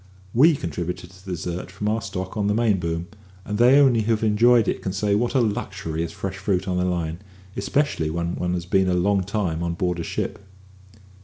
We 0.33 0.55
contributed 0.55 1.11
to 1.11 1.23
the 1.23 1.33
dessert 1.33 1.69
from 1.69 1.87
our 1.87 2.01
stock 2.01 2.35
on 2.35 2.47
the 2.47 2.55
main 2.55 2.79
boom; 2.79 3.05
and 3.45 3.59
they 3.59 3.79
only 3.79 4.01
who 4.01 4.13
have 4.13 4.23
enjoyed 4.23 4.67
it 4.67 4.81
can 4.81 4.93
say 4.93 5.13
what 5.13 5.35
a 5.35 5.41
luxury 5.41 6.01
is 6.01 6.11
fresh 6.11 6.37
fruit 6.39 6.67
on 6.67 6.77
the 6.77 6.85
line, 6.85 7.19
especially 7.55 8.09
when 8.09 8.33
one 8.33 8.55
has 8.55 8.65
been 8.65 8.89
a 8.89 8.95
long 8.95 9.23
time 9.23 9.61
on 9.61 9.75
board 9.75 9.99
a 9.99 10.03
ship. 10.03 10.39